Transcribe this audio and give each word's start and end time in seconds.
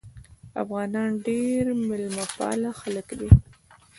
افغانان 0.63 1.09
ډېر 1.27 1.63
میلمه 1.87 2.25
پال 2.37 2.61
خلک 2.81 3.07
دي. 3.19 3.29